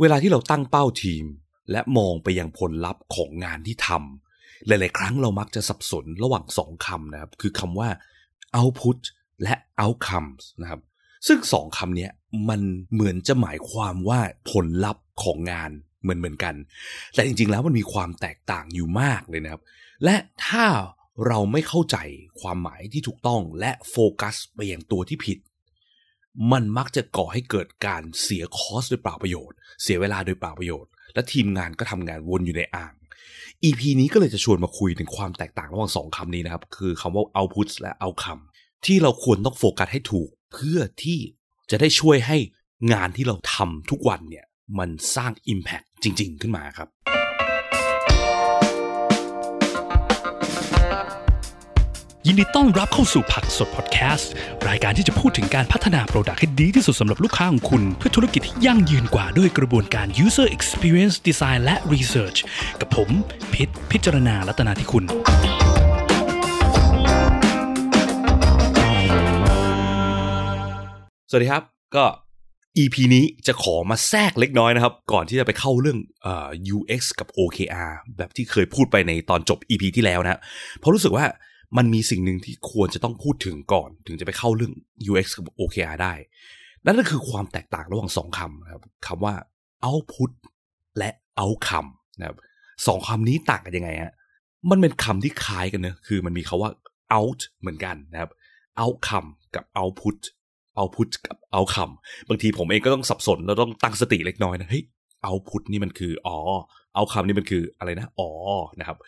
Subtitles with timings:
[0.00, 1.24] เวลาที่เราตั้งเป้าทีม
[1.70, 7.88] และมองไปยังผลลัพธ์ของงานที่ทำหลาย ๆ ครั้งเรามักจะสับสนระหว่างสองคำนะครับ คือคำว่า
[8.58, 8.98] output
[9.42, 10.80] และ outcomes นะครับ
[11.26, 12.08] ซึ่งสองคำนี้
[12.48, 12.60] มัน
[12.92, 15.70] เหมือนจะหมายความว่าผลลัพธ์ของงาน
[16.02, 16.54] เหมือนเหมือนกัน
[17.14, 19.62] แต่จริง ๆ แล้วมันมีความแตกต่างอยู่มากเลยนะครับ
[20.04, 20.66] และถ้า
[21.26, 21.96] เราไม่เข้าใจ
[22.40, 25.38] ความหมายที่ถูกต้องและโฟกัสไปอย่างตัวที่ผิด
[26.52, 32.92] มันมักจะก่อให้เกิดการเสียคอสโดยเปล่าประโยชน์ เสียเวลาโดยเปล่าประโยชน์ และทีมงานก็ทำงานวนอยู่ในอ่าง
[33.64, 38.42] EP นี้ก็เลยจะชวนมาคุยถึงความแตกต่างระหว่างสองคำนี้นะครับ คือคำว่า output และ outcome
[38.86, 41.18] ที่เราควรต้องโฟกัสให้ถูก เพื่อที่
[41.70, 42.38] จะได้ช่วยให้
[42.92, 44.44] งานที่เราทำทุกวันเนี่ย
[44.78, 46.88] มันสร้าง Impact จริง ๆ ขึ้นมาครับ
[52.32, 54.30] ยินดีต้อนรับเข้าสู่ผักสดพอดแคสต์
[54.68, 62.38] รายการที่จะพูดถึงการพัฒนาโปรดักต์ให้ดีที่สุดสำหรับลูกค้าของคุณ เพื่อธุรกิจที่ยั่งยืนกว่าด้วยกระบวนการ user experience design และ research
[62.80, 63.08] กับผม
[63.54, 65.04] พิษพิจารณาลัตนาที่คุณ
[71.30, 71.62] สวัสดีครับ
[71.96, 72.04] ก็
[72.78, 80.40] EP นี้จะขอมาแทรกเล็กน้อยนะครับ ก่อนที่จะไปเข้าเรื่องเอ่อ UX กับ OKR แบบที่เคยพูดไปในตอนจบ EP ที่แล้วนะ
[80.80, 81.26] เพราะรู้สึกว่า
[81.76, 84.72] มันมีสิ่งหนึ่งที่ควรจะต้องพูดถึงก่อน ถึงจะไปเข้าเรื่อง
[85.10, 86.14] UX กับ OKR ได้
[86.86, 89.34] นั่นก็คือความแตกต่างระหว่างสองคำครับคำว่า
[89.86, 90.30] output
[90.98, 91.10] และ
[91.40, 92.36] outcome นะครับ
[92.86, 94.12] สองคำนี้ต่างกันยังไงฮะ
[94.70, 96.70] มันเป็นคำที่คล้ายกันนะคือมันมีคาว่า
[97.16, 98.30] out เหมือนกันนะครับ
[98.80, 100.18] outcome กับ output
[100.78, 101.94] output กับ outcome
[102.28, 104.84] บางทีผมเองก็ต้องสับสนแล้วต้องตั้งสติเล็กน้อยนะเฮ้ย
[105.26, 106.38] output นี่มันคืออ๋อ
[106.96, 108.30] outcome นี่มันคืออะไรนะอ๋อ
[108.80, 108.98] นะครับ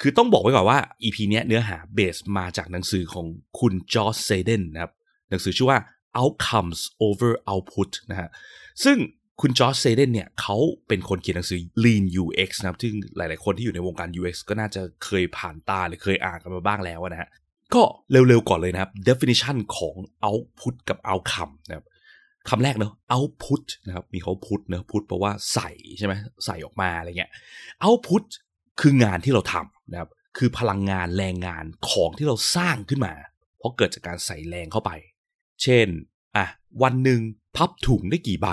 [0.00, 3.26] คือต้องบอกไว้ก่อนว่า EP เนี้ยเนื้อหาเบสมาจากหนังสือของ
[3.60, 4.92] คุณจอร์จเซเดนนะครับ
[5.30, 5.78] หนังสือชื่อว่า
[6.20, 8.28] outcomes over output นะฮะ
[8.84, 8.98] ซึ่ง
[9.40, 10.56] คุณจอร์จเซเดนเนี่ยเขา
[10.88, 17.28] เป็นคนเขียนหนังสือ Lean UX นะครับ ซึ่งหลาย ๆ คนที่อยู่ในวงการ UX ก็น่าจะเคยผ่านตาหรือเคยอ่านกันมาบ้างแล้วนะฮะ
[17.74, 21.86] ก็เร็ว ๆ ก่อนเลยนะครับ definition ของ output กับ outcome นะครับ
[22.48, 26.14] คำแรกเนอะ output นะครับ มีเขา put เนอะ put แปลว่าใส่ใช่ไหม
[26.46, 27.32] ใส่ออกมาอะไรเงี้ย
[27.84, 28.24] output
[28.80, 33.14] คืองานที่เราทำนะครับ คือพลังงานแรงงานของที่เราสร้างขึ้นมา
[33.58, 34.90] เพราะเกิดจากการใส่แรงเข้าไป
[35.62, 35.88] เช่น
[36.36, 36.46] อะ
[36.82, 37.20] วันหนึ่ง
[37.56, 38.48] พับถุงได้กี่ใบ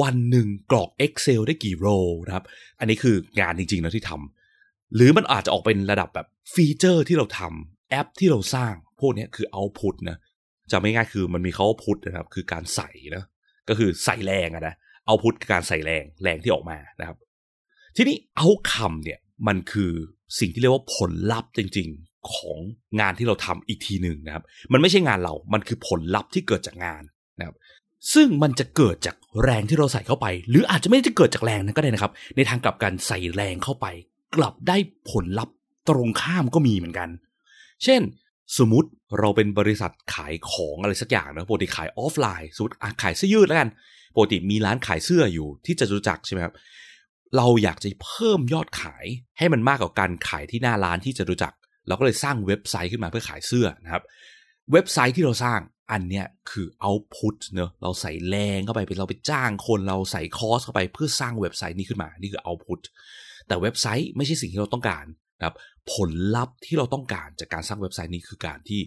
[0.00, 1.88] วันหนึ่งกรอก Excel ได้กี่โร
[2.26, 2.44] นะครับ
[2.78, 10.18] อันนี้คืองานจริงๆนะที่ทำ หรือมันอาจจะออกเป็นระดับแบบฟีเจอร์ที่เราทำแอปที่เราสร้างพวกนี้คือ output นะ
[10.70, 13.24] จำไม่ง่ายคือมันมีเขาพุทธนะครับ คือการใส่นะ
[13.68, 14.74] ก็คือใส่แรงอะนะ
[15.06, 17.16] เอาพุทคือการใส่แรงแรงที่ออกมานะครับ
[17.96, 19.18] ทีนี้เอาคำเนี่ย
[19.48, 19.92] มันคือ
[20.38, 22.58] สิ่งที่เรียกว่าผลลัพธ์จริง ๆของ
[23.00, 27.02] งานที่เราทำอีกทีหนึ่งนะครับ มันไม่ใช่งานเรา มันคือผลลัพธ์ที่เกิดจากงาน
[27.38, 27.56] นะครับ
[28.14, 33.86] ซึ่งมันจะเกิดจากแรงที่เราใส่เข้าไป หรืออาจจะไม่ได้เกิดจากแรงนั้นก็ได้นะครับ ในทางกลับกันใส่แรงเข้าไป
[34.36, 34.76] กลับได้
[35.10, 35.54] ผลลัพธ์
[35.88, 37.08] ตรงข้ามก็มีเหมือนกัน
[37.84, 38.00] เช่น
[38.58, 43.68] สมมติเราเป็นบริษัทขายของอะไรสักอย่างนะปกติขายออฟไลน์สมมติขายเสื้อยืดแล้วกัน
[44.16, 46.54] ปกติมีร้านขายเสื้ออยู่ที่จะรู้จักรใช่ไหมครับ
[47.36, 49.06] เราอยากจะเพิ่มยอดขาย
[49.38, 51.56] ให้มันมากกว่าการขายที่หน้าร้านที่จะรู้จักร
[51.86, 54.02] เราก็เลยสร้างเว็บไซต์ขึ้นมาเพื่อขายเสื้อนะครับ
[54.72, 55.60] เว็บไซต์ที่เราสร้าง
[55.92, 62.80] อันเนี้ยคือ output เนอะเราใส่แรงเข้าไปเป็นเราไปจ้างคนเราใส่ cost เข้าไปเพื่อสร้างเว็บไซต์นี้ขึ้นมา นี่คือ output
[63.48, 65.04] แต่เว็บไซต์ไม่ใช่สิ่งที่เราต้องการ
[65.38, 65.54] นะครับ
[65.92, 68.80] ผลลัพธ์ที่เราต้องการจากการสร้างเว็บไซต์นี้คือการที่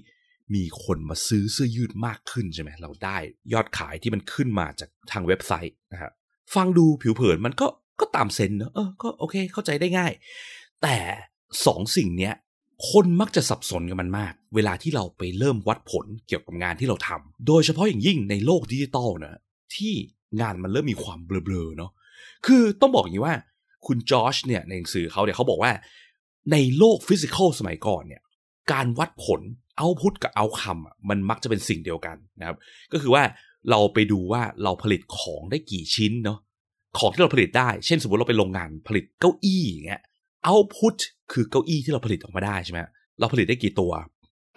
[0.55, 3.17] มีคนมาซื้อเสื้อยืดมากขึ้นใช่ไหมเราได้
[3.53, 6.11] ยอดขายที่มันขึ้นมาจากทางเว็บไซต์นะครับ
[6.55, 7.67] ฟังดูผิวเผินมันก็
[7.99, 10.11] ก็ตามเซนเนอะเออก็โอเคเข้าใจได้ง่าย
[10.83, 10.97] แต่
[11.65, 12.33] สองสิ่งเนี้ย
[12.91, 19.41] คนมักจะสับสนกับมันมาก เวลาที่เราไปเริ่มวัดผลเกี่ยวกับงานที่เราทำโดยเฉพาะอย่างยิ่งในโลกดิจิตอลนะ
[19.75, 19.93] ที่
[20.41, 21.91] งานมันเริ่มมีความเบลอๆเนาะ
[22.45, 23.35] คือต้องบอกอย่างนี้ว่า
[23.87, 25.71] คุณจอชเนี่ยในหนังสือเขาเนี่ยเขาบอกว่า
[26.51, 28.21] ในโลกฟิสิกอลสมัยก่อนเนี่ย
[28.71, 29.41] การวัดผล
[29.77, 32.57] เอาพุทกับเอาคำมันมักจะเป็นสิ่งเดียวกันนะครับ
[32.91, 33.23] ก็คือว่า
[33.69, 36.39] เราไปดูว่าเราผลิตของได้กี่ชิ้นเนาะ
[36.97, 40.01] ของที่เราผลิตได้ เช่นสมมติเราไปโรงงานผลิตเก้าอี้อย่างเงี้ย
[40.45, 40.95] เอาพุท
[41.31, 42.79] คือเก้าอี้ที่เราผลิตออกมาได้ใช่ไหม
[43.19, 43.91] เราผลิตได้กี่ตัว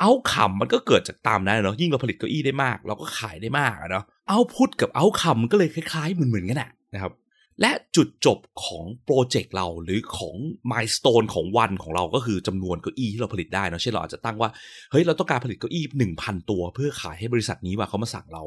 [0.00, 6.62] เอาคำมันก็เกิดจากตามนั้นเนาะยิ่งเราผลิตเก้าอี้ได้มาก เราก็ขายได้มากเนาะเอาพุทกับเอาคำก็เลยคล้ายๆเหมือนๆกัน
[6.94, 7.12] นะครับ
[7.60, 10.36] และจุดจบของโปรเจกต์เราหรือของ
[10.70, 14.50] milestone ของวันของเราก็คือจำนวนเก้าอี้ที่เราผลิตได้นะเช่นเราอาจจะตั้งว่า
[14.90, 18.42] เฮ้ยเราต้องการผลิตเก้าอี้หนึ่งพันตัว เพื่อขายให้บริษัทนี้ว่าเขามาสั่งเรา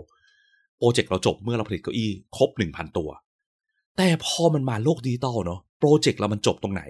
[0.78, 3.10] โปรเจกต์เราจบเมื่อเราผลิตเก้าอี้ครบหนึ่งพันตัว
[3.98, 6.84] แต่พอมันมาโลกดิจิตอลเนาะโปรเจกต์เรามันจบตรงไหน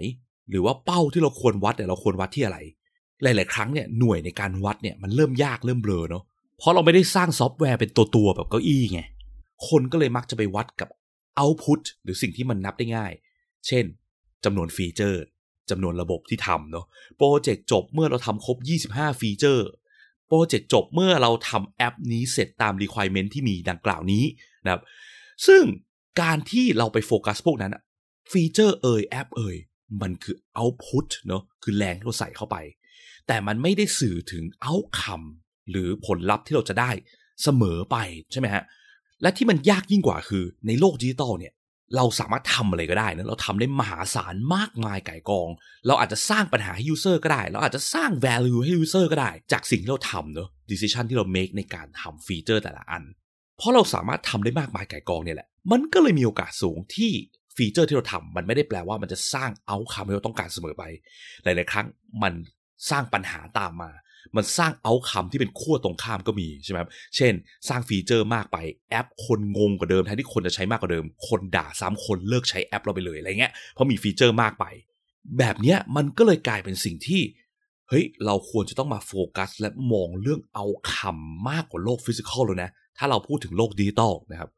[0.50, 2.58] หรือว่าเป้าที่เราควรวัดเนี่ยเราควรวัดที่อะไร
[3.24, 6.24] หลาย ๆ ครั้งเนี่ยหน่วยในการวัดเนี่ยมันเริ่มยากเริ่มเบลอเนาะ
[6.58, 9.02] เพราะเราไม่ได้สร้างซอฟต์แวร์เป็นตัวๆแบบเก้าอี้ไง
[9.68, 10.90] คนก็เลยมักจะไปวัดกับ
[11.42, 13.14] output หรือสิ่งที่มันนับได้ง่าย
[13.68, 13.86] เช่น
[14.46, 15.22] จำนวนฟีเจอร์
[15.70, 16.86] จำนวนระบบที่ทำเนาะ
[17.18, 18.58] โปรเจกต์จบเมื่อเราทำครบ
[18.94, 19.68] 25 ฟีเจอร์
[20.28, 24.24] โปรเจกต์จบเมื่อเราทำแอปนี้เสร็จตาม requirement ที่มีดังกล่าวนี้
[24.64, 24.82] นะครับ
[25.48, 25.64] ซึ่ง
[26.22, 27.84] การที่เราไปโฟกัสพวกนั้นอะ
[28.32, 29.58] ฟีเจอร์เอ่ยแอปเอ่ย
[30.02, 32.58] มันคือ output เนาะคือแรงที่เราใส่เข้าไป
[33.28, 35.28] แต่มันไม่ได้สื่อถึง outcome
[35.70, 36.92] หรือผลลัพธ์ที่เราจะได้
[37.44, 37.98] เสมอไป
[38.32, 38.64] ใช่ไหมฮะ
[39.22, 41.54] และที่มันยากยิ่งกว่าคือ ในโลกดิจิตอลเนี่ย
[41.96, 45.50] เราสามารถทำอะไรก็ได้นะเราทำได้มหาศาลมากมายไก่กอง
[45.88, 53.04] เราอาจจะสร้างปัญหาให้ user ก็ได้ เราอาจจะสร้าง value ให้ user ก็ได้ จากสิ่งที่เราทำเนอะ decision ที่เรา make ในการทำฟีเจอร์แต่ละอัน
[53.58, 57.12] เพราะเราสามารถทำได้มากมายไก่กองเนี่ยแหละ มันก็เลยมีโอกาสสูงที่
[57.56, 60.84] ฟีเจอร์ที่เราทำมันไม่ได้แปลว่ามันจะสร้าง outcome ที่เราต้องการเสมอไป
[61.44, 61.88] หลาย ๆ ครั้ง
[62.24, 62.34] มัน
[62.90, 63.92] สร้างปัญหาตามมา
[64.36, 67.34] มันสร้าง outcome ที่เป็นขั้วตรงข้ามก็มีใช่ไหมครับ เช่น
[67.70, 68.58] สร้างฟีเจอร์มากไป
[68.90, 74.66] แอปคนงงกว่าเดิมแทนที่คนจะใช้มากกว่าเดิม คนด่าซ้ำคนเลิกใช้แอปเราไปเลยอะไรเงี้ย เพราะมีฟีเจอร์มากไป
[75.38, 77.22] แบบเนี้ยมันก็เลยกลายเป็นสิ่งที่
[77.90, 84.50] เฮ้ยเราควรจะต้องมาโฟกัส และมองเรื่อง outcome มากกว่าโลก physical เลยนะ ถ้าเราพูดถึงโลกดิจิตอลนะครับ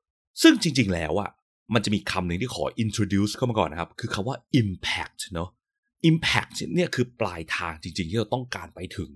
[0.41, 1.29] ซึ่งจริง ๆ แล้วอะ
[1.73, 5.49] มันจะมีคำหนึ่งที่ขอ introduce เข้ามาก่อนนะครับ คือคำว่า impact เนาะ
[6.09, 9.11] impact เนี่ยคือปลายทางจริง ๆ ที่เราต้องการไปถึง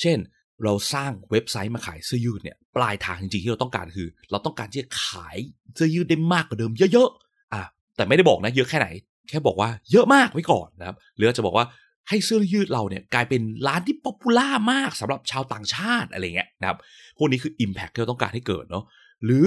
[0.00, 0.18] เช่น
[0.64, 5.36] เราสร้างเว็บไซต์มาขายเสื้อยืดเนี่ยปลายทางจริงๆที่เราต้องการคือ เราต้องการที่จะขาย
[5.74, 7.62] เสื้อยืดได้มากกว่าเดิมเยอะๆอะ
[7.96, 8.88] แต่ไม่ได้บอกนะเยอะแค่ไหน
[9.28, 11.66] แค่บอกว่าเยอะมากไว้ก่อนนะครับหรือจะบอกว่า
[12.08, 16.78] ให้เสื้อยืดเราเนี่ยกลายเป็นร้านที่ popular มากสำหรับชาวต่างชาติอะไรเงี้ยนะครับ
[17.18, 18.84] พวกนี้คือ impact ที่เราต้องการให้เกิดเนาะ
[19.24, 19.46] หรือ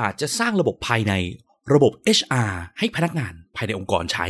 [0.00, 1.12] อาจจะสร้างระบบภายใน
[1.74, 4.26] ระบบ HR ให้พนักงานภายในองค์กรใช้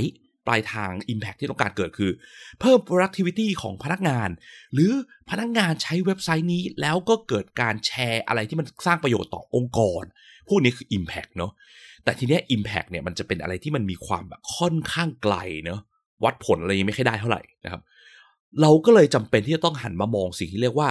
[0.48, 2.10] ปลายทาง Impact ที่ต้องการเกิดคือ
[2.60, 4.28] เพิ่ม productivity ของพนักงาน
[4.72, 4.92] หรือ
[5.30, 10.02] พนักงานใช้เว็บไซต์นี้ แล้วก็เกิดการแชร์อะไรที่มันสร้างประโยชน์ต่อองค์กร
[10.48, 11.52] พวกนี้คือ Impact เนาะ
[12.04, 15.80] แต่ทีเนี้ย Impact เนี่ยมันจะเป็นอะไรที่มันมีความแบบค่อนข้างไกลเนาะ
[16.24, 17.82] วัดผลอะไรยังไม่ค่อยได้เท่าไหร่นะครับ
[18.60, 20.90] เราก็เลยจำเป็นที่จะต้องหันมามองสิ่งที่เรียกว่า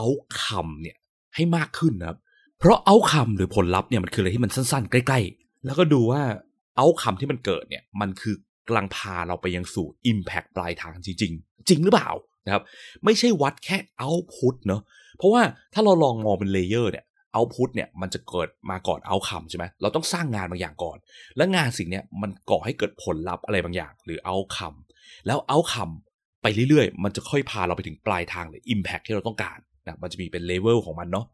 [0.00, 0.96] outcome เนี่ย
[1.34, 2.18] ให้มากขึ้นนะครับ
[2.58, 6.22] เพราะ outcome หรือผลลัพธ์เนี่ยมันคืออะไรที่มันสั้นๆ ใกล้ ๆ แล้วก็ดูว่า
[6.78, 8.34] outcome ที่มันเกิดเนี่ยมันคือ
[8.66, 12.10] กำลังพาเราไปยังสู่ impact ปลายทางจริง ๆ จริงหรือเปล่า
[12.46, 12.62] นะครับ
[13.04, 14.82] ไม่ใช่วัดแค่ output เนาะ
[15.18, 15.42] เพราะว่า
[15.74, 17.04] ถ้าเราลองมองเป็น layer เนี่ย
[17.36, 20.98] output เนี่ยมันจะเกิดมาก่อน outcome ใช่ไหมเราต้องสร้างงานบางอย่างก่อน
[21.36, 24.78] และงานสิ่งเนี้ยมันก่อให้เกิดผลลัพธ์อะไรบางอย่าง หรือ outcome
[25.26, 25.94] แล้ว outcome
[26.42, 31.26] ไปเรื่อยๆ มันจะค่อยพาเราไปถึงปลายทางหรือ impact ที่เราต้องการนะมันจะมีเป็นเลเวลของมันเนาะ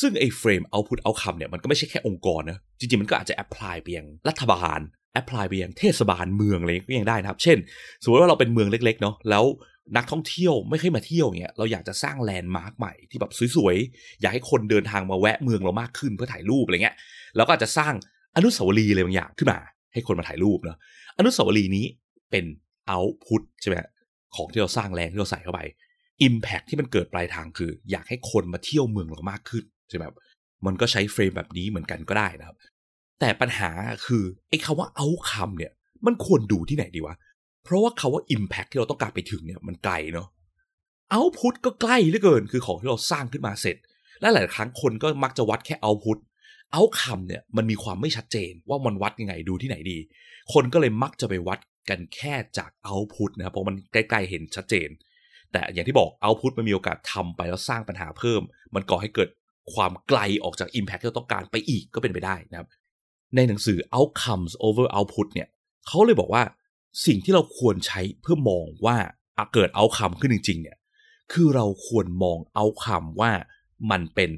[0.00, 4.80] ซึ่งไอ้ frame output outcome เนี่ยมันก็ไม่ใช่แค่องค์กรนะจริงๆมันก็อาจจะ apply ไปยังรัฐบาล
[5.20, 7.58] apply ไปยังเทศบาลเมืองอะไรก็ยังได้นะครับ เช่น
[8.02, 9.44] สมมติว่าเราเป็นเมืองเล็ก ๆ เนาะแล้ว
[9.96, 16.96] นักท่องเที่ยวไม่เคยมาเที่ยวเนี่ยเราอยากจะสร้างแลนด์มาร์คใหม่ที่แบบสวยๆ อยากให้คนเดินทางมาแวะเมืองเรามากขึ้นเพื่อถ่ายรูปอะไรเงี้ย
[17.36, 17.94] แล้วก็อาจจะสร้าง
[18.36, 19.58] อนุสาวรีย์อะไรบางอย่างขึ้นมา
[19.92, 20.78] ให้คนมาถ่ายรูปเนาะ
[21.18, 21.86] อนุสาวรีย์นี้
[22.30, 22.44] เป็น
[22.92, 23.74] output ใช่ไหม
[24.36, 25.60] ของที่เราสร้างแรงที่เราใส่เข้าไป
[26.26, 30.04] Impact ที่มันเกิดปลายทางคือ อยากให้คนมาเที่ยวเมืองเรามากขึ้นใช่ไหม
[30.66, 32.56] มันก็ใช้เฟรมแบบนี้เหมือนกันก็ได้นะครับ
[33.20, 33.70] แต่ปัญหา
[34.06, 35.72] คือไอ้คาว่า outcome เนี่ย
[36.06, 37.16] มันควรดูที่ไหนดีวะ
[37.64, 40.28] เพราะว่าคาว่า impact ที่เราต้องการไปถึงเนี่ยมันไกลเนาะ
[41.14, 43.76] output ก็ใกล้เหลือเกิน คือของที่เราสร้างขึ้นมาเสร็จ
[44.20, 46.18] และหลายครั้งคนก็มักจะวัดแค่ output
[46.76, 49.98] outcome เนี่ยมันมีความไม่ชัดเจนว่ามันวัดยังไงดูที่ไหนดี
[50.52, 51.58] คนก็เลยมักจะไปวัด
[51.88, 54.88] กันแค่จาก output นะครับเพราะมันใกล้ๆเห็นชัดเจน
[55.52, 58.42] แต่อย่างที่บอก output มันมีโอกาสทำไปแล้วสร้างปัญหาเพิ่ม
[58.74, 59.28] มันก่อให้เกิด
[59.74, 62.68] ความไกลออกจาก Impact ที่เราต้องการไปอีกก็เป็นไปได้นะครับ
[63.34, 65.48] ในหนังสือ Outcomes over Output เนี่ย
[65.86, 66.44] เขาเลยบอกว่า
[67.06, 68.96] สิ่งที่เราควรใช้เพื่อมองว่า
[69.54, 70.78] เกิด Outcome ขึ้นจริง ๆ เนี่ย
[71.32, 73.32] คือเราควรมอง Outcome ว่า
[73.90, 74.30] มันเป็น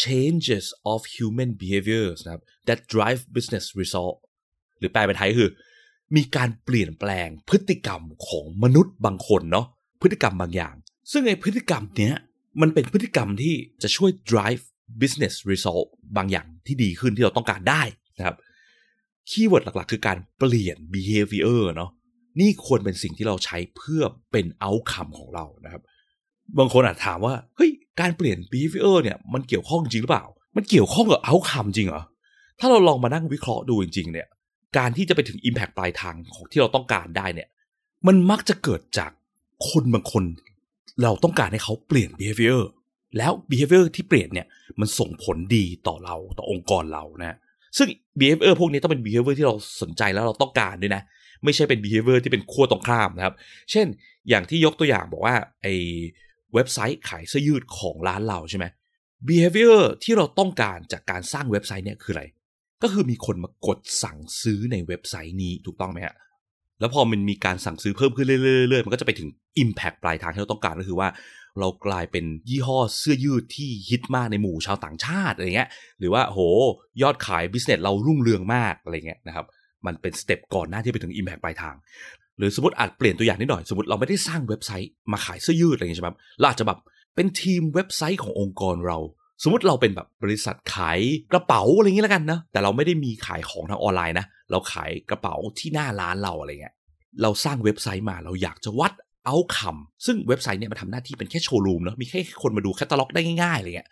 [0.00, 4.16] changes of human behaviors นะครับ that drive business result
[4.78, 5.50] หรือแปลเป็นไทยคือ
[6.16, 9.66] มีการเปลี่ยนแปลงพฤติกรรมของมนุษย์บางคนเนาะ
[10.02, 10.74] พฤติกรรมบางอย่าง
[11.12, 12.16] ซึ่งไอ้พฤติกรรมเนี้ย
[12.60, 14.64] มันเป็นพฤติกรรมที่จะช่วย drive
[15.00, 15.86] business result
[16.16, 17.82] บางอย่างที่ดีขึ้นที่เราต้องการได้
[18.18, 18.36] นะครับ
[19.30, 21.90] คีย์เวิร์ดหลักๆ คือการเปลี่ยน behavior เนาะ
[22.40, 24.02] นี่ควรเป็นสิ่งที่เราใช้เพื่อ
[24.32, 25.82] เป็น outcome ของเรานะครับ
[26.58, 32.04] บางคนอาจถามว่าเฮ้ยการเปลี่ยน behavior เนี่ยมันเกี่ยวข้องจริงหรือเปล่า มันเกี่ยวข้องกับ outcome จริงเหรอ
[32.60, 34.28] ถ้าเราลองมานั่งวิเคราะห์ดูจริง ๆ เนี่ย
[34.76, 37.48] การที่จะไปถึง impact ปลายทางของที่เราต้องการได้เนี่ย
[38.06, 39.10] มันมักจะเกิดจาก
[39.70, 40.24] คนบางคน
[41.02, 42.60] เราต้องการให้เขาเปลี่ยน behavior
[43.18, 44.46] แล้ว behavior ที่เปลี่ยนเนี่ย
[44.80, 47.38] มันส่งผลดีต่อเราต่อองค์กรเรานะ
[47.78, 47.88] ซึ่ง
[48.20, 51.02] behavior พวกนี้ต้องเป็น behavior ที่เราสนใจแล้วเราต้องการด้วยนะ
[51.44, 53.34] ไม่ใช่เป็น behavior ที่เป็นขั้วตรงข้ามนะครับ
[53.70, 53.86] เช่น
[54.28, 55.66] อย่างที่ยกตัวอย่างบอกว่าไอ
[56.54, 58.66] เว็บไซต์ขายเสื้อยืดของร้านเราใช่ไหม
[59.28, 62.24] behavior ที่เราต้องการจากการสร้างเว็บไซต์เนี่ยคืออะไร
[62.82, 66.14] ก็คือมีคนมากดสั่งซื้อในเว็บไซต์นี้ถูกต้องไหมฮะ
[66.80, 69.28] แล้วพอมันมีการสั่งซื้อเพิ่มขึ้นเรื่อยๆมันก็จะไปถึง
[69.62, 71.08] Impact ปลายทางที่เราต้องการก็คือว่า
[71.60, 75.68] เรากลายเป็นยี่ห้อเสื้อยืดที่ฮิตมากในหมู่ชาวต่างชาติอะไรเงี้ย
[75.98, 76.38] หรือว่าโห
[77.02, 79.46] ยอดขาย business เรารุ่งเรืองมากอะไรเงี้ยนะครับ
[79.86, 81.74] มันเป็น step ก่อนหน้าที่ไปถึง Impact ปลายทาง
[82.38, 86.78] หรือสมมติอาจเปลี่ยนตัวอย่างนิดหน่อย สมมติเราไม่ได้สร้างเว็บไซต์มาขายเสื้อยืดอะไรเงี้ยใช่ไหมเราอาจจะแบบ
[87.14, 88.98] เป็นทีมเว็บไซต์ขององค์กรเรา
[89.42, 90.98] สมมติเราเป็นแบบบริษัทขาย
[91.32, 96.74] กระเป๋าอะไรเงี้ยแล้วกันนะแต่เราไม่ได้มีขายของทางออนไลน์นะเราขายกระเป๋าที่หน้าร้านเราอะไรเงี้ย
[97.22, 98.92] เราสร้างเว็บไซต์มาเราอยากจะวัด
[99.26, 103.88] outcome ซึ่งเว็บไซต์เนี่ยมันทำหน้าที่เป็นแค่โชว์รูมเนาะมีแค่คนมาดูแคตตาล็อกได้ง่ายๆอะไรเงี้ย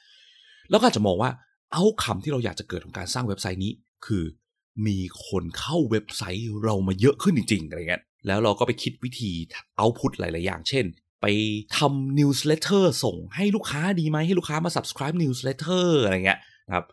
[0.71, 1.31] แล้วก็อาจจะมองว่า
[1.73, 3.73] outcome ที่เราอยากจะเกิดของการสร้างเว็บไซต์นี้
[4.07, 4.25] คือ
[4.87, 4.99] มี
[5.29, 9.33] คนเข้าเว็บไซต์เรามาเยอะขึ้นจริงๆอะไรเงี้ยแล้วเราก็ไปคิดวิธี
[9.77, 10.85] output หลายๆอย่าง เช่น
[11.23, 11.27] ไป
[11.77, 16.87] ทำ newsletter ส่งให้ลูกค้าดีไหมให้ลูกค้ามา subscribe newsletter อะไรเงี้ยนะครับ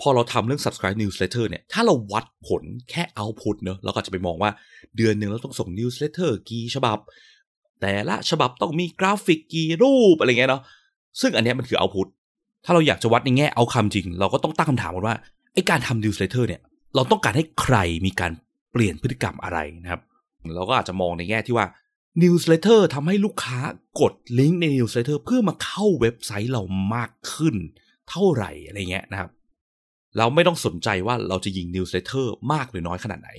[0.00, 4.50] พอเราทำเรื่อง subscribe newsletter เนี่ย ถ้าเราวัดผลแค่ output เนอะเราก็จะไปมองว่า
[4.96, 6.98] เดือนหนึ่งเราต้องส่ง newsletter กี่ฉบับ
[7.80, 10.62] แต่ละฉบับต้องมีกราฟิกกี่รูปอะไรเงี้ยเนาะ
[11.20, 12.08] ซึ่งอันนี้มันคือ output
[12.64, 15.16] ถ้าเราอยากจะวัดในแง่เอาคำจริง เราก็ต้องตั้งคำถามกันว่า
[15.54, 16.60] ไอการทำ newsletter เนี่ย
[16.94, 18.32] เราต้องการให้ใครมีการ
[18.72, 20.02] เปลี่ยนพฤติกรรมอะไรนะครับ
[20.54, 21.66] เราก็อาจจะมองในแง่ที่ว่า
[22.22, 23.58] newsletter ทำให้ลูกค้า
[24.00, 26.62] กดลิงก์ใน newsletter เพื่อมาเข้าเว็บไซต์เรา
[26.94, 27.56] มากขึ้น
[28.10, 29.30] เท่าไหร่อะไรเงี้ยนะครับ
[30.18, 33.30] เราไม่ต้องสนใจว่าเราจะยิง newsletter มากหรือน้อยขนาดไหน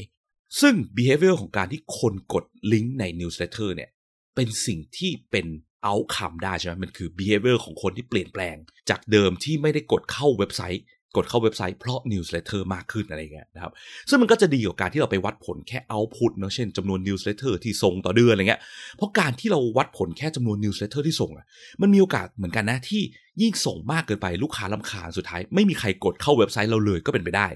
[0.61, 3.89] ซึ่ง behavior ของการที่คนกดลิงก์ใน newsletter เนี่ย
[4.37, 5.47] เป็นสิ่งที่เป็น
[5.89, 8.55] outcome ได้ใช่ไหมมันคือ behavior ของคนที่เปลี่ยนแปลง
[8.89, 10.83] จากเดิมที่ไม่ได้กดเข้าเว็บไซต์
[11.15, 13.71] กดเข้าเว็บไซต์เพราะ newsletter มากขึ้นอะไรเงี้ยนะครับ
[14.09, 18.61] ซึ่งมันก็จะดีกว่าการที่เราไปวัดผลแค่ output เนอะเช่นจำนวน newsletter ที่ส่งต่อเดือนอะไรเงี้ย
[18.97, 21.45] เพราะการที่เราวัดผลแค่จำนวน newsletter ที่ส่งอะ
[21.81, 23.01] มันมีโอกาสเหมือนกันนะที่
[23.41, 27.47] ยิ่งส่งมากเกินไปลูกค้าลำคาญสุดท้าย ไม่มีใครกดเข้าเว็บไซต์เราเลยก็เป็นไปได้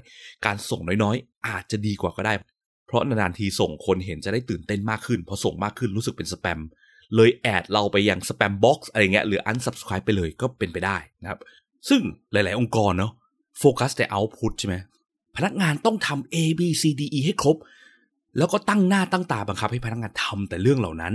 [0.45, 2.33] การส่งน้อยๆ อาจจะดีกว่าก็ได้
[2.91, 6.59] เพราะนานๆทีส่งคนเห็นจะได้ตื่นเต้นมากขึ้น พอส่งมากขึ้นรู้สึกเป็นสแปม
[7.15, 11.39] เลย add เราไปยัง spam box อะไรเงี้ยหรือ unsubscribe ไปเลยก็เป็นไปได้นะครับ
[11.89, 13.11] ซึ่งหลาย ๆ องค์กรเนาะ
[13.59, 14.75] โฟกัสแต่ output ใช่ไหม
[15.37, 17.57] พนักงานต้องทำ A B C D E ให้ครบ
[18.37, 21.13] แล้วก็ตั้งหน้าตั้งตาบังคับให้พนักงานทำแต่เรื่องเหล่านั้น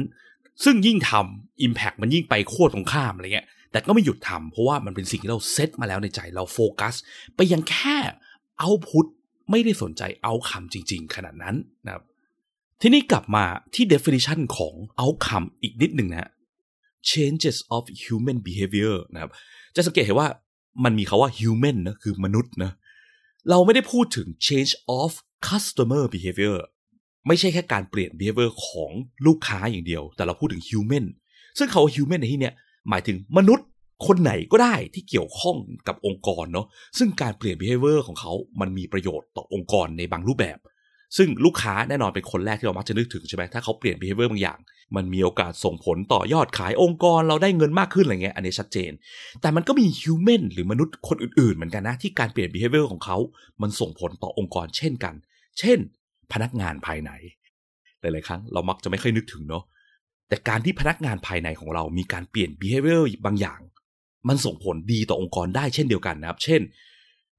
[0.64, 6.95] ซึ่งยิ่งทำ Impact มันยิ่งไปโคตรตรงข้ามอะไรเงี้ยแต่ก็ไม่หยุดทำเพราะว่ามันเป็นสิ่งที่เราเซตมาแล้วในใจเราโฟกัส
[7.37, 7.97] ไปยังแค่
[8.64, 9.06] output
[9.50, 12.04] ไม่ได้สนใจเอาคำจริง ๆ ขนาดนั้นนะครับ
[12.80, 16.30] ทีนี้กลับมาที่ definition ของ outcome อีกนิดหนึ่งนะ
[17.10, 19.30] changes of human behavior นะครับ
[19.76, 20.28] จะสังเกตเห็นว่า
[20.84, 22.72] มันมีคาว่า human นะคือมนุษย์นะ
[23.50, 25.10] เราไม่ได้พูดถึง change of
[25.48, 26.56] customer behavior
[27.26, 28.90] ไม่ใช่แค่การเปลี่ยน behavior ของ
[29.26, 31.04] ลูกค้าอย่างเดียว แต่เราพูดถึง human
[31.58, 32.54] ซึ่งคาว่า human ในที่เนี้ย
[32.88, 33.66] หมายถึงมนุษย์
[34.06, 35.56] คนไหนก็ได้ที่เกี่ยวข้อง
[35.88, 36.66] กับองค์กรเนาะ
[36.98, 40.58] ซึ่งการเปลี่ยน behavior ของเขา มันมีประโยชน์ต่อองค์กรในบางรูปแบบ
[41.16, 44.58] ซึ่งลูกค้าแน่นอนเป็นคนแรกที่เรามักจะนึกถึงใช่ไหมถ้าเขาเปลี่ยน behavior บางอย่าง
[44.96, 48.92] มันมีโอกาสส่งผลต่อยอดขายองค์กรเราได้เงินมากขึ้นอะไรเงี้ยอันนี้ชัดเจน
[49.40, 53.16] แต่มันก็มี human หรือมนุษย์คนอื่นๆเหมือนกันนะที่การเปลี่ยน behavior ของเขา
[53.62, 55.14] มันส่งผลต่อองค์กรเช่นกัน
[55.58, 55.78] เช่น
[56.32, 57.10] พนักงานภายใน
[58.00, 59.64] หลายๆครั้งเรามักจะไม่ค่อยนึกถึงเนาะ
[60.28, 63.60] แต่การที่พนักงานภายในของเรามีการเปลี่ยน behavior บางอย่าง
[64.28, 66.61] มันส่งผลดีต่อองค์กรได้เช่นเดียวกันนะครับ เช่น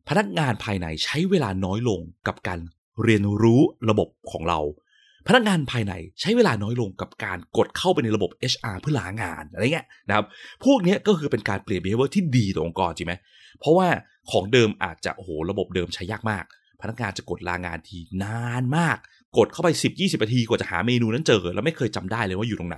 [0.10, 2.60] พนักงานภายในใช้เวลาน้อยลงกับการ
[3.04, 4.60] เรียนรู้ระบบของเรา
[5.28, 10.26] พนักงานภายในใช้เวลาน้อยลงกับการกดเข้าไปในระบบ HR เพื่อลางานอะไรเงี้ยนะครับ
[10.66, 13.14] พวกนี้ก็คือเป็นการเปลี่ยน behavior ที่ดีต่อองค์กรจริงไหม
[13.60, 13.88] เพราะว่า
[14.32, 16.46] ของเดิมอาจจะโอ้โหระบบเดิมใช้ยากมาก
[16.82, 18.98] พนักงานจะกดลางานทีนานมาก
[19.38, 22.78] กดเข้าไป 10-20นาทีกว่าจะหาเมนูนั้นเจอ แล้วไม่เคยจำได้เลยว่าอยู่ตรงไหน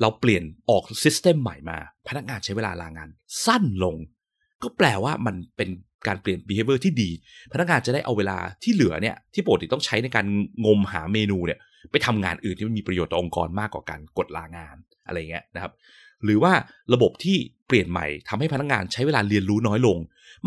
[0.00, 1.78] เราเปลี่ยนออกซิสเต็มใหม่มา
[2.08, 3.08] พนักงานใช้เวลาลางาน
[3.44, 3.96] สั้นลง
[4.62, 5.68] ก็แปลว่ามันเป็น
[6.06, 7.10] การเปลี่ยน behavior ที่ดี
[7.52, 10.26] พนักงานจะได้เอาเวลาที่เหลือเนี่ยที่ปกติต้องใช้ในการ
[10.66, 11.58] งมหาเมนูเนี่ย
[11.90, 15.72] ไปทำงานอื่นที่มันมีประโยชน์ต่อองค์กรมากกว่าการกดลางานอะไรเงี้ยนะครับ
[16.24, 16.52] หรือว่า
[16.94, 19.98] ระบบที่เปลี่ยนใหม่ทำให้พนักงานใช้เวลาเรียนรู้น้อยลง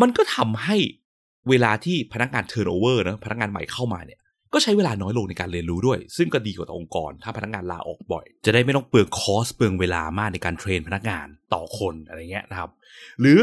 [0.01, 0.77] มันก็ทำให้
[1.49, 4.19] เวลาที่พนักงาน turnover นะพนักงานใหม่เข้ามาเนี่ย
[4.53, 12.69] ก็ใช้เวลาน้อยลงในการเรียนรู้ด้วย ซึ่งก็ดีกว่าต่อองค์กร ถ้าพนักงานลาออกบ่อย จะได้ไม่ต้องเปลืองคอสเปลืองเวลามากในการเทรนพนักงานต่อคนอะไรเงี้ยนะครับ
[13.21, 13.39] หรือ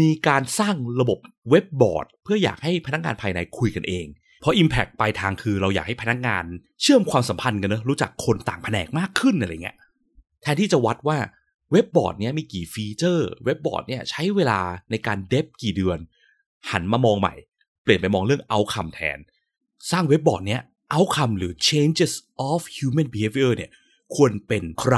[0.00, 1.18] มีการสร้างระบบ
[1.50, 4.06] เว็บบอร์ด เพื่ออยากให้พนักงานภายในคุยกันเอง
[4.40, 6.44] เพราะ Impact ปลายทางคือเราอยากให้พนักงาน
[6.82, 9.76] เชื่อมความสัมพันธ์กันเนอะรู้จักคนต่างแผนกมากขึ้นอะไรเงี้ย
[10.42, 11.18] แทนที่จะวัดว่า
[11.72, 15.98] เว็บบอร์ดเนี้ยมีกี่ฟีเจอร์ เว็บบอร์ดเนี้ยใช้เวลาในการ dev กี่เดือน
[16.70, 17.34] หันมามองใหม่
[17.82, 19.18] เปลี่ยนไปมองเรื่อง outcome แทน
[19.90, 22.12] สร้างเว็บบอร์ดเนี้ย outcome หรือ changes
[22.48, 23.70] of human behavior เนี่ย
[24.14, 24.96] ควรเป็นใคร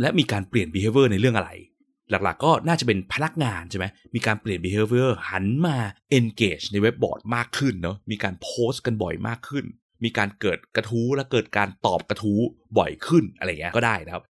[0.00, 1.50] และมีการเปลี่ยน behavior ในเรื่องอะไร
[2.10, 5.76] หลักๆก็น่าจะเป็นพนักงานใช่ไหมมีการเปลี่ยน behavior หันมา
[6.18, 9.64] engage ในเว็บบอร์ดมากขึ้นเนาะมีการโพสต์กันบ่อยมากขึ้น
[10.04, 12.40] มีการเกิดกระทู้และเกิดการตอบกระทู้
[12.78, 14.22] บ่อยขึ้นอะไรเงี้ยก็ได้นะครับ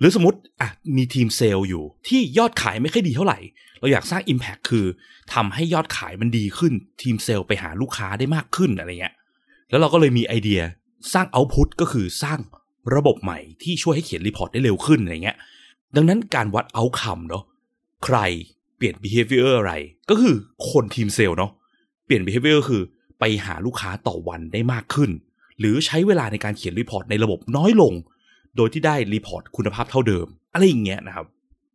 [0.00, 3.38] หรือสมมติอะมีทีมเซลล์อยู่ที่ยอดขายไม่ค่อยดีเท่าไหร่
[3.80, 4.86] เราอยากสร้าง Impact คือ
[5.34, 6.72] ทำให้ยอดขายมันดีขึ้น
[7.02, 9.14] ทีมเซลล์ไปหาลูกค้าได้มากขึ้นอะไรเงี้ย
[9.70, 10.60] แล้วเราก็เลยมีไอเดีย
[11.12, 12.38] สร้าง output ก็คือสร้าง
[12.94, 15.36] ระบบใหม่ที่ช่วยให้เขียน report ได้เร็วขึ้นอะไรเงี้ย
[15.96, 17.44] ดังนั้นการวัด outcome เนาะ
[18.04, 18.18] ใคร
[18.76, 19.72] เปลี่ยน behavior อะไร
[20.10, 20.34] ก็คือ
[20.70, 21.50] คนทีมเซลล์เนาะ
[22.04, 22.82] เปลี่ยน behavior คือ
[23.20, 25.10] ไปหาลูกค้าต่อวันได้มากขึ้น
[25.58, 27.92] หรือใช้เวลาในการเขียน report ในระบบน้อยลง
[28.56, 31.26] โดยที่ได้ report คุณภาพเท่าเดิม อะไรอย่างเงี้ยนะครับ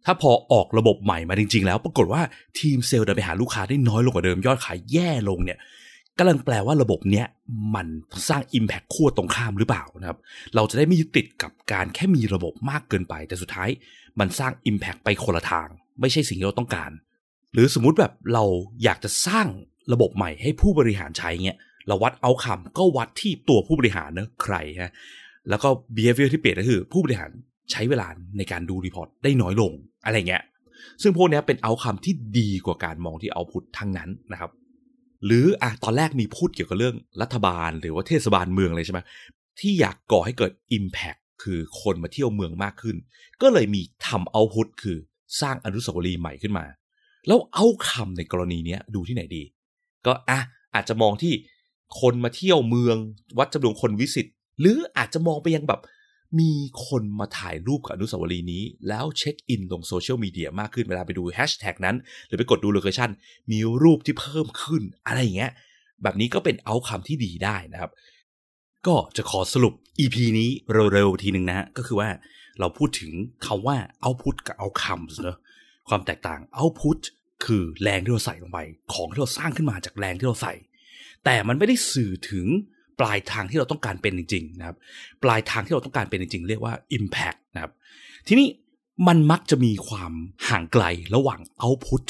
[0.05, 2.21] ถ้าพอออกระบบใหม่มาจริง ๆ แล้ว ปรากฏว่า
[2.59, 5.57] ทีมเซลล์เดินไปหาลูกค้าได้น้อยลงกว่าเดิมยอดขายแย่ลงเนี่ย
[6.19, 7.27] กำลังแปลว่าระบบเนี้ย
[7.75, 7.87] มัน
[8.29, 10.17] สร้าง Impact ขั้วตรงข้ามหรือเปล่านะครับ
[10.55, 13.69] เราจะได้ไม่ยึดติดกับการแค่มีระบบมากเกินไป แต่สุดท้าย
[14.19, 15.67] มันสร้าง Impact ไปคนละทาง
[16.01, 16.91] ไม่ใช่สิ่งที่เราต้องการ
[17.53, 18.43] หรือสมมุติแบบเรา
[18.83, 19.47] อยากจะสร้าง
[19.93, 24.93] ระบบใหม่ให้ผู้บริหารใช้เงี้ยเราวัด outcome ก็วัดที่ตัวผู้บริหารเนอะใครฮะ
[25.49, 27.31] แล้วก็ behavior ที่เปลี่ยนก็คือผู้บริหาร
[27.71, 28.07] ใช้เวลา
[28.37, 29.71] ในการดู report ได้น้อยลง
[30.05, 30.43] อะไรเงี้ย
[31.01, 34.51] ซึ่งพวกนี้เป็น outcome ที่ดีกว่าการมองที่ output ทั้งนั้นนะครับ
[35.25, 38.99] หรืออะตอนแรกมีพูดเกี่ยวกับเรื่องรัฐบาล หรือว่าเทศบาลเมืองเลยใช่ไหม
[39.59, 42.95] ที่อยากก่อให้เกิด Impact คือคนมาเที่ยวเมืองมากขึ้น
[43.41, 44.97] ก็เลยมีทำ output คือ
[45.41, 46.65] สร้างอนุสาวรีย์ใหม่ขึ้นมา
[47.27, 49.43] แล้ว outcome ในกรณีนี้ดูที่ไหนดี
[50.05, 50.39] ก็อะ
[50.75, 51.33] อาจจะมองที่
[52.01, 52.97] คนมาเที่ยวเมือง
[53.37, 54.27] วัดจำนวนคน visit
[54.59, 55.81] หรืออาจจะมองไปยังแบบ
[56.39, 56.51] มี
[56.87, 61.95] คนมาถ่ายรูปกับอนุสาวรีย์นี้ แล้วเช็คอินลงโซเชียลมีเดียมากขึ้นเวลาไปดูแฮชแท็กนั้น
[62.27, 63.09] หรือไปกดดู location
[63.51, 65.51] มีรูปที่เพิ่มขึ้นอะไรอย่างเงี้ย
[66.03, 67.91] แบบนี้ก็เป็น outcome ที่ดีได้นะครับ
[68.87, 70.49] ก็จะขอสรุป EP นี้
[70.93, 72.09] เร็วๆทีหนึ่งนะฮะก็คือว่า
[72.59, 73.11] เราพูดถึง
[73.45, 75.37] คาว่า output กับ outcomes เนอะ
[75.89, 76.99] ความแตกต่าง output
[77.45, 78.59] คือแรงที่เราใส่ลงไป
[78.93, 80.53] ของที่เราสร้างขึ้นมาจากแรงที่เราใส่
[81.25, 82.47] แต่มันไม่ได้สื่อถึง
[82.99, 84.77] ปลายทางที่เราต้องการเป็นจริงๆนะครับ
[85.23, 87.71] ปลายทางที่เราต้องการเป็นจริงๆ เรียกว่า impact นะครับ
[88.27, 88.47] ทีนี้
[89.07, 90.11] มันมักจะมีความ
[90.49, 90.83] ห่างไกล
[91.15, 92.05] ระหว่าง output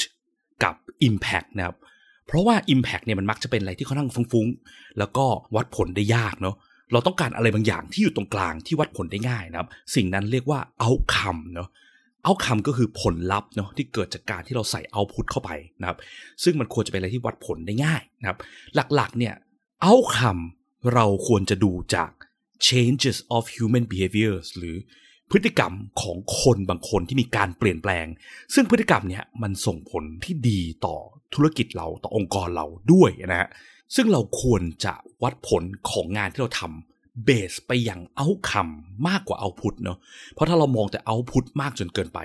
[0.62, 0.74] กับ
[1.08, 1.76] impact นะครับ
[2.26, 5.24] เพราะว่า impact เนี่ยมันมักจะเป็นอะไรที่ค่อนข้างฟุ้งๆ แล้วก็
[5.56, 6.56] วัดผลได้ยากเนาะ
[6.92, 11.68] เราต้องการอะไรบางอย่างที่อยู่ตรงกลางที่วัดผลได้ง่ายนะครับ สิ่งนั้นเรียกว่า outcome เนาะ
[12.26, 15.98] outcome ก็คือผลลัพธ์เนาะที่เกิดจากการที่เราใส่ output เข้าไปนะครับ
[16.42, 18.38] ซึ่งมันควรจะเป็นอะไรที่วัดผลได้ง่ายนะครับ
[18.94, 19.34] หลักๆเนี่ย
[19.88, 20.42] outcome
[20.94, 22.10] เราควรจะดูจาก
[22.66, 24.76] changes of human behaviors หรือ
[25.30, 28.06] พฤติกรรมของคนบางคนที่มีการเปลี่ยนแปลง
[28.54, 30.96] ซึ่งพฤติกรรมเนี่ยมันส่งผลที่ดีต่อ
[31.34, 33.48] ธุรกิจเราต่อองค์กรเราด้วยนะฮะ
[33.94, 39.98] ซึ่งเราควรจะวัดผลของงานที่เราทำเบสไปอย่างเอาคำมากกว่าเอาพุทเนาะ
[40.34, 42.20] เพราะถ้าเรามองแต่เอาพุทมากจนเกินไป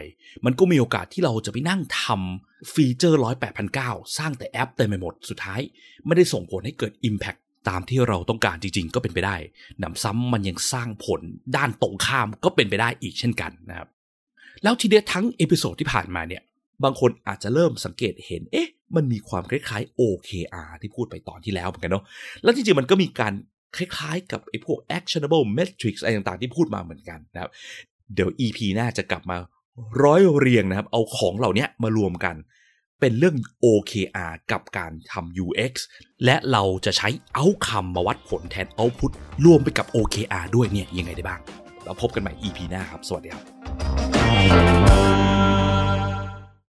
[0.46, 5.62] มันก็มีโอกาสที่เราจะไปนั่งทำฟีเจอร์ร้อยแปดพันเก้าสร้างแต่แอปเต็มไปหมดสุดท้าย
[6.06, 9.36] ไม่ได้ส่งผลให้เกิด Impact ตามที่เราต้องการจริง ๆ ก็เป็นไปได้
[9.80, 11.22] หนำซ้ำมันยังสร้างผล
[11.56, 13.88] ด้านตรงข้ามก็เป็นไปได้อีกเช่นกันนะครับ
[14.64, 16.42] แล้วไอเดียทั้ง episode ที่ผ่านมาเนี่ย
[16.84, 22.04] บางคนอาจจะเริ่มสังเกตเห็น เอ๊ะ มันมีความคล้ายๆ OKR ที่พูดไปตอนที่แล้วเหมือนกันเนาะ
[22.44, 23.34] แล้วจริงๆ มันก็มีการ
[23.78, 27.52] คล้ายๆ กับไอ้พวก actionable metrics อะไรต่างๆ ที่พูดมาเหมือนกันนะครับ
[28.14, 29.38] เดี๋ยว EP หน้าจะกลับมา
[30.04, 32.36] ร้อยเรียงนะครับ เอาของเหล่านี้มารวมกัน
[33.00, 35.74] เป็นเรื่อง OKR กับการทำ UX
[36.26, 39.12] และเราจะใช้ outcome มาวัดผลแทน output
[39.46, 41.42] รวมไปกับ OKR ด้วยเนี่ยยังไงได้บ้าง
[41.84, 45.35] แล้วพบกันใหม่ EP หน้าครับ สวัสดีครับ